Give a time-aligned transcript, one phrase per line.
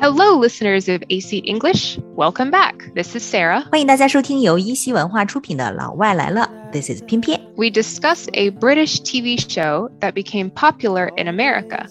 [0.00, 1.98] Hello, listeners of AC English.
[2.16, 2.90] Welcome back.
[2.94, 3.64] This is Sarrah.
[3.70, 6.50] 欢迎大家收听由一席文化出品的《老外来了》。
[6.72, 7.38] This is 翩翩。
[7.56, 11.86] We discussed a British TV show that became popular in America.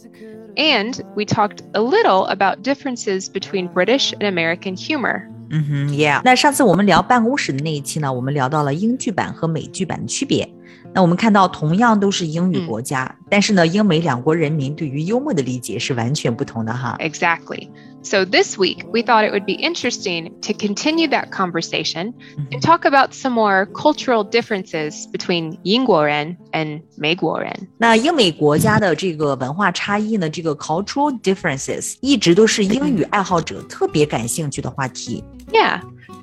[0.56, 5.28] And we talked a little about differences between British and American humor.
[5.52, 6.22] Mm-hmm, 嗯哼，Yeah.
[6.24, 10.52] 那上次我们聊办公室的那一期呢，我们聊到了英剧版和美剧版的区别。
[10.95, 16.97] 那我们看到，同样都是英语国家，但是呢，英美两国人民对于幽默的理解是完全不同的哈。
[17.01, 17.69] Exactly.
[18.03, 22.13] So this week, we thought it would be interesting to continue that conversation
[22.53, 35.25] and talk about some more cultural differences between 英国人 and 美国人.那英美国家的这个文化差异呢，这个 cultural differences 一直都是英语爱好者特别感兴趣的话题。
[35.51, 35.81] Yeah.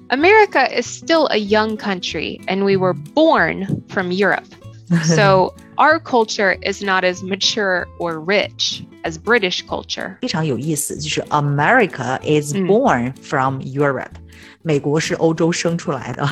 [0.10, 4.46] America is still a young country, and we were born from Europe.
[5.06, 10.18] So our culture is not as mature or rich as British culture.
[10.22, 14.12] 非常有意思，就是 America is 嗯 born from Europe，、
[14.64, 16.28] 美国是欧洲生出来的。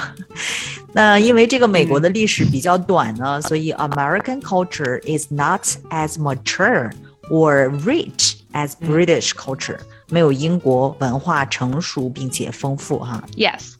[0.91, 6.91] 那因为这个美国的历史比较短呢，所以 American culture is not as mature
[7.29, 9.79] or rich as British culture，、
[10.09, 13.23] 没有英国文化成熟并且丰富哈。
[13.37, 13.75] Yes.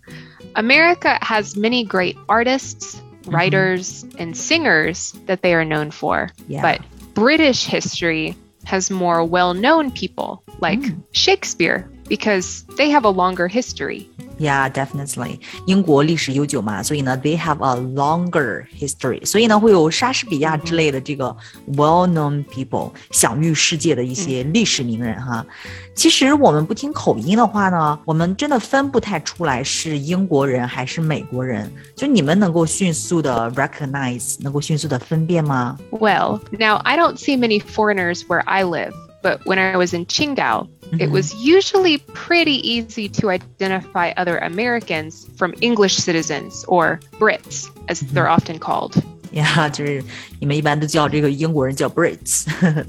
[0.53, 3.34] America has many great artists, Mm-hmm.
[3.34, 6.30] writers, and singers that they are known for.
[6.46, 6.60] Yeah.
[6.60, 11.02] But British history has more well known people like mm.
[11.12, 14.07] Shakespeare because they have a longer history.
[14.37, 15.39] Yeah, definitely.
[15.65, 21.35] 英国历史悠久嘛，所以呢，they have a longer history，所以呢，会有莎士比亚之类的这个
[21.73, 25.45] well-known people，享誉世界的一些历史名人哈。
[25.93, 31.69] 其实我们不听口音的话呢，我们真的分不太出来是英国人还是美国人。
[31.97, 35.77] 就你们能够迅速的 recognize，能够迅速的分辨吗？
[35.91, 40.05] Well, now I don't see many foreigners where I live, but when I was in
[40.05, 40.67] Qingdao,
[40.99, 47.99] it was usually pretty easy to identify other Americans from English citizens or Brits, as
[47.99, 48.95] they're often called.
[49.33, 50.03] 呀，就是
[50.39, 52.47] 你们一般都叫这个英国人叫 Brits，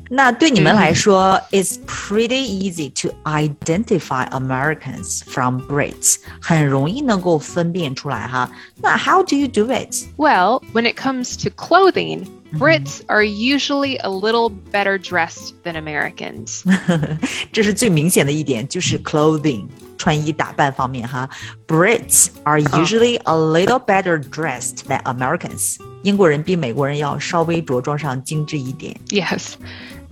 [0.09, 8.51] 那对你们来说、i t s pretty easy to identify Americans from Brits，很容易能够分辨出来哈。
[8.77, 9.95] 那 How do you do it？
[10.17, 16.65] Well, when it comes to clothing, Brits are usually a little better dressed than Americans.
[17.53, 21.31] 这是最明显的一点，就是 clothing 穿衣打扮方面哈。
[21.69, 25.77] Brits are usually a little better dressed than Americans。
[26.03, 28.97] 英国人比美国人要稍微着装上精致一点。
[29.11, 29.55] Yes.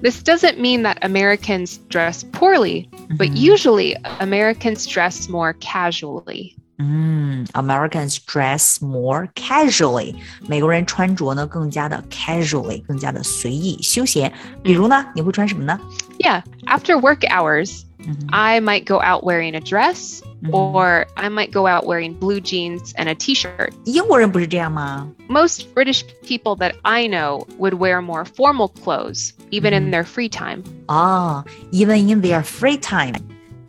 [0.00, 6.55] This doesn't mean that Americans dress poorly, but usually Americans dress more casually.
[6.81, 10.15] 嗯，Americans dress more casually，
[10.47, 14.33] 美国人穿着呢更加的 casually，更加的随意休闲。
[14.62, 15.78] 比如呢，你会穿什么呢？
[16.21, 17.83] Yeah, after work hours,
[18.31, 20.21] I might go out wearing a dress
[20.53, 23.72] or I might go out wearing blue jeans and a t shirt.
[23.84, 25.09] 英国人不是这样吗？
[25.28, 30.28] Most British people that I know would wear more formal clothes, even in their free
[30.28, 30.62] time.
[30.87, 33.15] 啊、e v e n in their free time，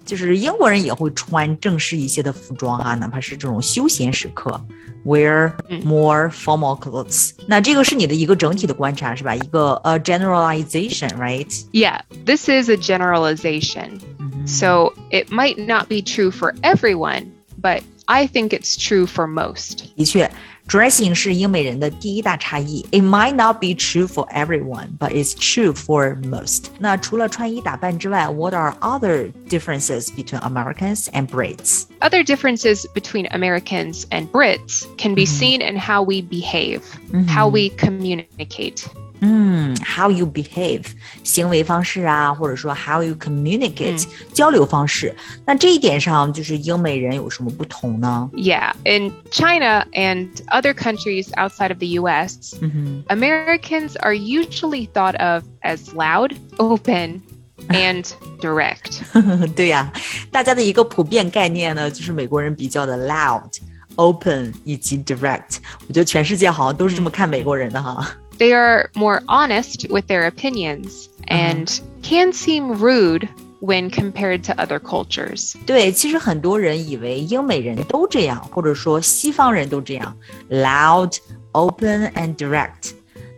[0.06, 4.60] 就是英国人也会穿正式一些的服装哈，哪怕是这种休闲时刻，
[5.06, 5.52] wear
[5.84, 7.32] more formal clothes。
[7.46, 9.36] 那这个是你的一个整体的观察是吧？
[9.36, 11.48] 一个呃 generalization，right？
[11.72, 14.00] Yeah, this is a generalization.
[14.48, 17.28] So it might not be true for everyone,
[17.62, 19.84] but I think it's true for most.
[19.96, 20.32] 的确
[20.68, 22.86] ，dressing 是英美人的第一大差异。
[22.92, 26.66] It might not be true for everyone, but it's true for most.
[26.78, 31.86] 那除了穿衣打扮之外，What are other differences between Americans and Brits?
[32.00, 36.82] Other differences between Americans and Brits can be seen in how we behave,
[37.28, 38.88] how we communicate.
[39.24, 40.84] 嗯，how you behave
[41.24, 45.14] 行为方式啊，或者说 how you communicate、交流方式。
[45.46, 48.30] 那这一点上，就是英美人有什么不同呢？
[48.34, 55.18] Yeah, in China and other countries outside of the US, 嗯 Americans are usually thought
[55.20, 57.22] of as loud, open,
[57.68, 58.06] and
[58.40, 59.02] direct.
[59.12, 59.92] 哼， 对呀、
[60.32, 65.58] 大家的一个普遍概念呢，就是美国人比较的 loud、open 以及 direct。
[65.90, 68.10] 我觉得全世界好像都是这么看美国人的哈。
[68.38, 71.70] They are more honest with their opinions and
[72.02, 73.28] can seem rude
[73.60, 75.56] when compared to other cultures.
[75.66, 80.16] 对，其实很多人以为英美人都这样，或者说西方人都这样，
[80.50, 82.92] loud、open and direct。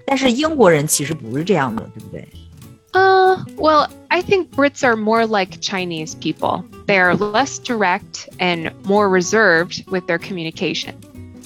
[0.06, 2.28] 但是英国人其实不是这样的，对不对？
[2.94, 6.66] Uh, well, I think Brits are more like Chinese people.
[6.86, 10.96] They are less direct and more reserved with their communication.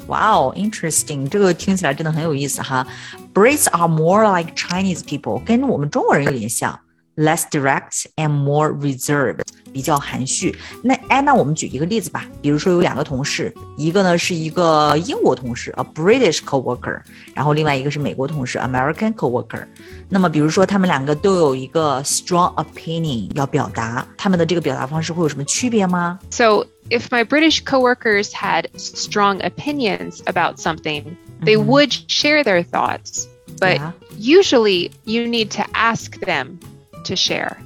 [0.08, 2.86] Wow, interesting，这个听起来真的很有意思哈。
[3.34, 6.80] Brits are more like Chinese people，跟我们中国人有点像
[7.16, 10.54] less direct and more reserved，比较含蓄。
[10.84, 17.00] 那哎，那我们举一个例子吧，比如说有两个同事，一个呢是一个英国同事，a British coworker，
[17.34, 19.66] 然后另外一个是美国同事，American coworker。
[20.10, 26.20] 那么比如说他们两个都有一个 strong opinion 要表达，他们的这个表达方式会有什么区别吗？
[26.30, 31.66] So if my British coworkers had strong opinions about something, they mm -hmm.
[31.66, 33.28] would share their thoughts.
[33.60, 33.92] But yeah.
[34.20, 36.60] usually you need to ask them
[37.06, 37.58] to share.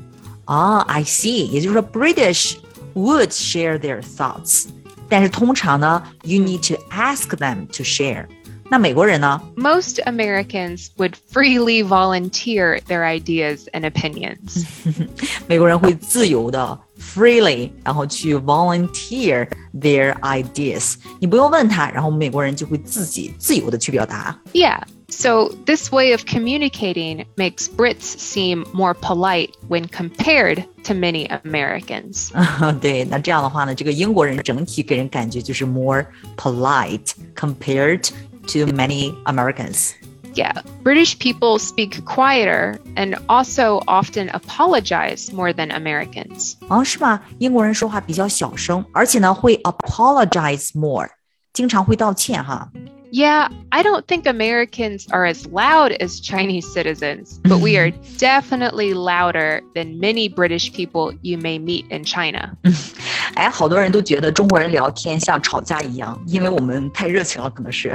[0.45, 1.47] Ah, I see.
[1.49, 2.57] 也就是说，British
[2.93, 4.67] would share their thoughts，
[5.07, 8.27] 但是通常呢，you need to ask them to share。
[8.71, 9.41] 那美国人呢？
[9.55, 14.63] Most Americans would freely volunteer their ideas and opinions.
[15.47, 16.79] 美国人会自由的
[17.13, 20.95] freely，然后去 volunteer their ideas。
[21.19, 24.39] 你不用问他，然后美国人就会自己自由的去表达。
[24.53, 24.81] Yeah.
[25.11, 32.29] So, this way of communicating makes Brits seem more polite when compared to many Americans.
[32.79, 36.05] 对，那这样的话呢，这个英国人整体给人感觉就是 more
[36.37, 38.07] polite compared
[38.43, 39.93] to many Americans.
[40.35, 46.53] Yeah, British people speak quieter and also often apologize more than Americans.
[46.69, 47.19] 哦，是吗？
[47.39, 51.09] 英国人说话比较小声，而且呢会 apologize more，
[51.51, 52.69] 经常会道歉哈。
[53.11, 59.61] yeah, I don't think Americans are as loud as Chinese citizens, but we are definitely louder
[59.73, 62.55] than many British people you may meet in China.
[63.33, 67.91] 哎，好多人都觉得中国人聊天像吵架一样，因为我们太热情了，可能是。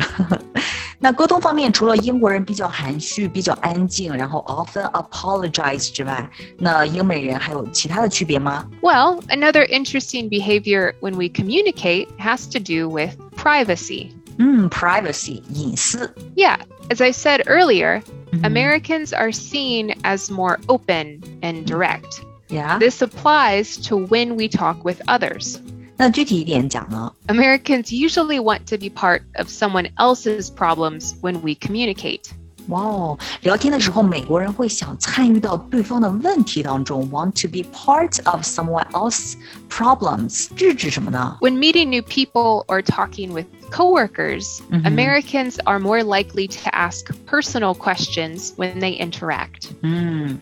[0.99, 6.28] 那沟通方面，除了英国人比较含蓄、比较安静，然后 often apologize 之外，
[6.58, 8.66] 那英美人还有其他的区别吗？
[8.81, 14.11] Well, another interesting behavior when we communicate has to do with privacy.
[14.38, 16.12] 嗯，privacy 隐私。
[16.34, 16.58] Yeah,
[16.88, 18.02] as I said earlier,
[18.32, 18.46] mm -hmm.
[18.46, 22.20] Americans are seen as more open and direct.
[22.49, 22.78] Yeah.
[22.78, 25.58] This applies to when we talk with others.
[25.99, 27.12] 那具体一点讲呢？
[27.28, 32.22] Americans usually want to be part of someone else's problems when we communicate.
[32.69, 39.34] 哇哦，聊天的时候，美国人会想参与到对方的问题当中，want to be part of someone else's
[39.69, 40.49] problems。
[40.56, 41.37] 这是指什么呢？
[41.43, 44.87] When meeting new people or talking with coworkers, mm-hmm.
[44.87, 49.75] Americans are more likely to ask personal questions when they interact.
[49.82, 50.38] Mm.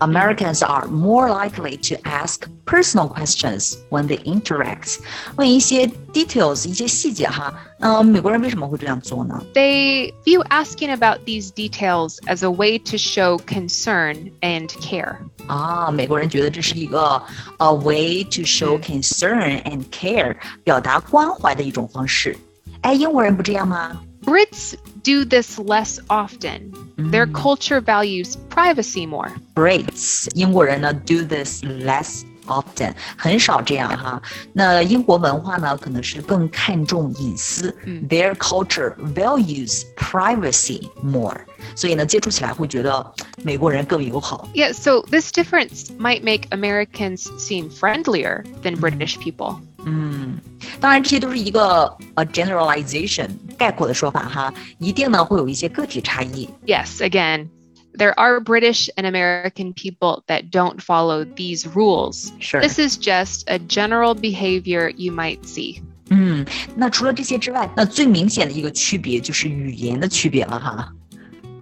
[0.00, 4.98] Americans are more likely to ask personal questions when they interact.
[5.36, 7.54] 问一些 details, 一些细节哈。
[7.80, 9.42] 嗯，美国人为什么会这样做呢？
[9.54, 15.18] They view asking about these details as a way to show concern and care.
[15.46, 17.22] 啊，美国人觉得这是一个
[17.58, 22.36] a way to show concern and care，表达关怀的一种方式。
[22.82, 24.00] 哎，英国人不这样吗？
[24.24, 24.74] Brits
[25.04, 26.72] do this less often.
[26.96, 29.30] Their culture values privacy more.
[29.54, 34.20] Brits，英国人呢 do this less often，很少这样哈。
[34.52, 37.74] 那英国文化呢，可能是更看重隐私。
[37.84, 41.40] 嗯、Their culture values privacy more。
[41.74, 44.48] 所以呢，接触起来会觉得美国人更友好。
[44.54, 49.56] Yeah, so this difference might make Americans seem friendlier than British people.
[49.84, 50.38] 嗯，
[50.80, 56.48] 当然这些都是一个呃 generalization 概括的说法哈，一定呢会有一些个体差异。
[56.66, 57.48] Yes, again.
[57.94, 62.30] There are British and American people that don't follow these rules.
[62.40, 62.60] Sure.
[62.60, 65.82] This is just a general behavior you might see.
[66.10, 66.44] 嗯，
[66.76, 70.92] 那除了这些之外，那最明显的一个区别就是语言的区别了哈。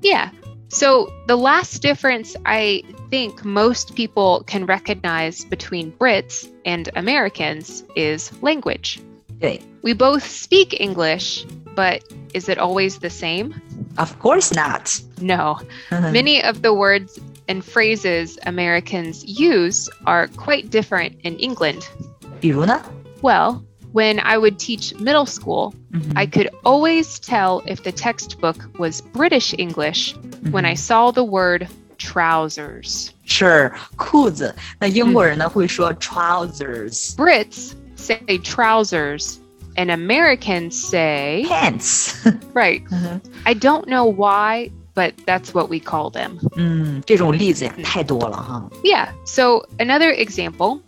[0.03, 0.31] yeah.
[0.69, 8.33] So the last difference I think most people can recognize between Brits and Americans is
[8.43, 8.99] language.
[9.37, 9.61] Okay.
[9.83, 11.45] We both speak English,
[11.77, 12.03] but
[12.35, 13.55] is it always the same?
[13.99, 15.01] Of course not.
[15.21, 15.59] No.
[15.91, 21.87] Many of the words and phrases Americans use are quite different in England.
[22.41, 22.81] 比如呢?
[23.23, 26.13] Well, when I would teach middle school, mm-hmm.
[26.17, 30.51] I could always tell if the textbook was British English mm-hmm.
[30.51, 33.13] when I saw the word trousers.
[33.25, 34.55] Sure, 裤子。
[34.79, 37.15] 那英国人呢会说 trousers.
[37.15, 39.37] Brits say trousers
[39.77, 42.27] and Americans say pants.
[42.53, 42.83] right.
[42.91, 43.19] Uh-huh.
[43.45, 46.39] I don't know why, but that's what we call them.
[46.57, 48.71] 嗯，这种例子呀太多了哈。
[48.83, 49.09] Yeah.
[49.25, 50.81] So another example.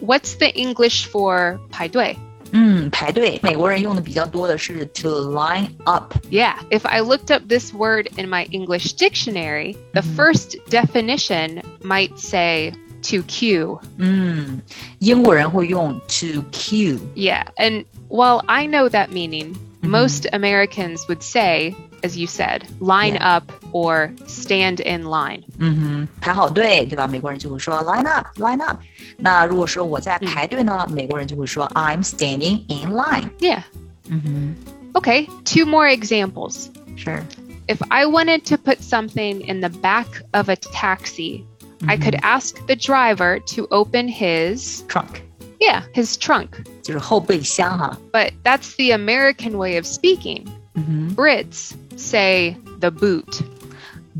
[0.00, 2.16] What's the English for 排队？
[2.52, 6.14] 嗯，排队，美国人用的比较多的是 to line up.
[6.30, 10.16] Yeah, if I looked up this word in my English dictionary, the mm.
[10.16, 12.72] first definition might say
[13.04, 13.78] to queue.
[13.98, 14.60] 嗯，
[14.98, 16.98] 英国人会用 to queue.
[17.14, 23.14] Yeah, and while I know that meaning, most Americans would say, as you said, line
[23.14, 23.38] Yeah.
[23.38, 25.42] up or stand in line.
[25.58, 27.06] 嗯哼，排好队，对吧？
[27.06, 28.78] 美国人就会说 line up, line up。
[29.16, 33.30] 那如果说我在排队呢，美国人就会说 I'm standing in line。
[33.38, 33.62] Yeah.
[34.08, 34.54] 嗯哼，
[34.92, 36.66] Okay, two more examples.
[36.96, 37.22] 是
[37.68, 41.44] If I wanted to put something in the back of a taxi,
[41.86, 45.22] I could ask the driver to open his, trunk，
[45.60, 46.62] yeah, his trunk.
[46.82, 47.98] 就是后备箱哈。
[48.12, 50.46] But that's the American way of speaking.
[50.74, 53.42] 嗯哼 Brits say the boot.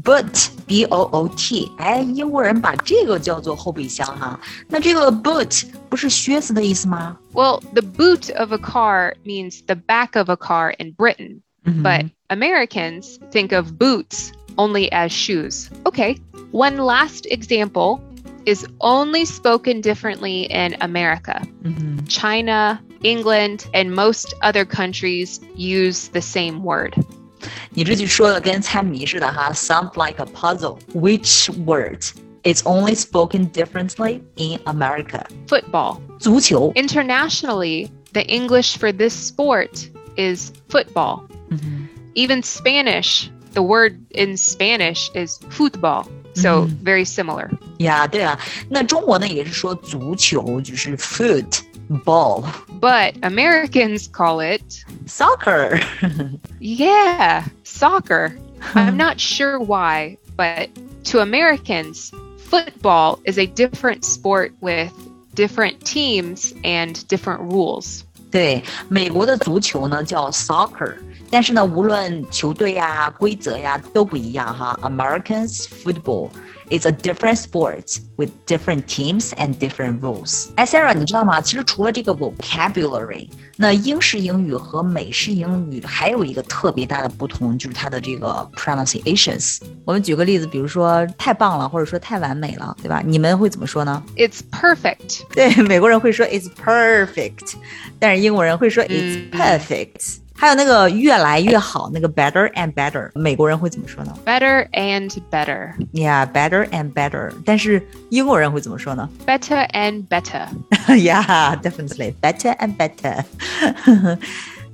[0.02, 4.40] ，boot b o o t，哎，英国人把这个叫做后备箱哈。
[4.68, 7.16] 那这个 boot 不是靴子的意思吗？
[7.34, 11.84] Well, the boot of a car means the back of a car in Britain, 嗯哼
[11.84, 15.70] but Americans think of boots only as shoes.
[15.86, 16.18] Okay,
[16.52, 18.00] one last example
[18.46, 21.40] is only spoken differently in America.
[21.62, 26.94] 嗯哼 China, England, and most other countries use the same word.
[27.70, 30.78] 你这句说的跟猜谜似的哈，sound like a puzzle.
[30.94, 32.02] Which word
[32.42, 35.24] is only spoken differently in America?
[35.46, 36.00] Football.
[36.18, 36.72] 足球。
[36.74, 41.22] Internationally, the English for this sport is football.
[41.50, 46.06] 嗯哼 Even Spanish, the word in Spanish is football.
[46.34, 46.78] So Mhm.
[46.84, 47.50] very similar.
[47.78, 51.60] 呀，对啊，那中国呢也是说足球，就是 foot
[52.04, 52.44] ball
[52.80, 54.62] But Americans call it,
[55.08, 55.80] soccer。
[56.60, 58.32] yeah, soccer.
[58.74, 60.68] I'm not sure why, but
[61.10, 62.12] to Americans,
[62.48, 64.92] football is a different sport with
[65.34, 68.03] different teams and different rules.
[68.35, 70.93] 对，美国的足球呢叫 soccer，
[71.31, 74.77] 但是呢，无论球队呀、规则呀都不一样哈。
[74.81, 76.27] Americans football
[76.69, 80.47] It's a different sport with different teams and different rules。
[80.55, 81.39] 哎，Sarrah，你知道吗？
[81.39, 89.59] 其实除了这个 vocabulary，那英式英语和美式英语还有一个特别大的不同，就是它的这个 pronunciations。
[89.85, 93.03] 我们举个例子，比如说太棒了，或者说太完美了，对吧？
[93.05, 95.21] 你们会怎么说呢？It's perfect。
[95.33, 97.53] 对，美国人会说 It's perfect，
[97.99, 100.17] 但是英国人会说 It's perfect。
[100.34, 105.74] 还有那个越来越好，那个 better and better，美国人会怎么说呢 Better and better.
[105.92, 107.30] ？Yeah，better and better。
[107.44, 110.48] 但是英国人会怎么说呢 Better and better.
[110.88, 113.24] ？Yeah，definitely，better and better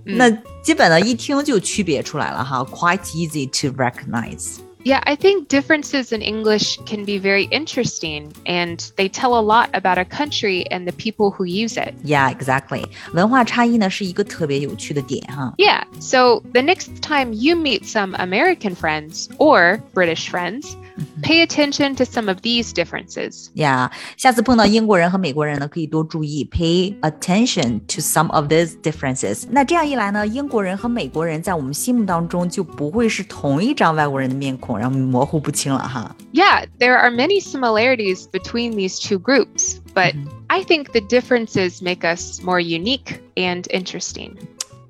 [0.05, 0.31] 那
[0.63, 4.59] 基本呢一听就区别出来了哈，quite easy to recognize。
[4.87, 9.69] Yeah, I think differences in English can be very interesting and they tell a lot
[9.75, 11.93] about a country and the people who use it.
[12.05, 12.85] Yeah，exactly。
[13.13, 15.53] 文化差异呢是一个特别有趣的点哈。
[15.59, 20.77] Yeah, so the next time you meet some American friends or British friends,
[21.23, 23.49] pay attention to some of these differences.
[23.55, 29.45] 呀下次碰到英国人和美国人呢，可以多注意，pay attention to some of these differences。
[29.51, 36.15] 那这样一来呢，英国人和美国人在我们心目当中就不会是同一张外国人的面孔，然后模糊不清了哈。
[36.33, 40.15] Yeah, there are many similarities between these two groups, but
[40.49, 44.37] I think the differences make us more unique and interesting.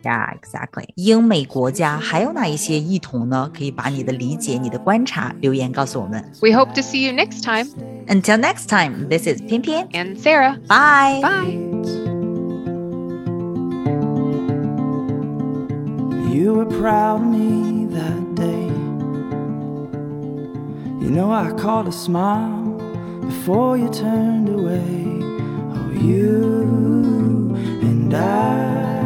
[0.04, 0.90] Yeah, exactly.
[0.96, 3.52] 英美国家还有哪一些异同呢？
[3.56, 6.24] 可以把你的理解、你的观察留言告诉我们。
[6.42, 7.68] We hope to see you next time.
[8.08, 10.58] Until next time, this is 翩翩 and Sarrah.
[10.68, 11.22] Bye.
[11.22, 11.58] Bye.
[16.34, 18.72] You were proud of me that day.
[21.00, 22.80] You know, I caught a smile
[23.22, 25.22] before you turned away.
[25.76, 29.01] Oh, you and I.